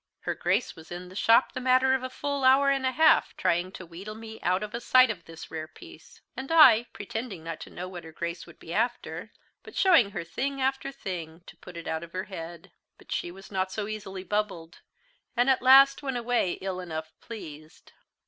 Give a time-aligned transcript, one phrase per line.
[0.21, 3.37] Her Grace was in the shop the matter of a full hour and a half,
[3.37, 7.43] trying to wheedle me out of a sight of this rare piece; and I, pretending
[7.43, 11.43] not to know what her Grace would be after, but showing her thing after thing,
[11.45, 12.71] to put it out of her head.
[12.97, 14.81] But she was not so easily bubbled,
[15.37, 17.91] and at last went away ill enough pleased.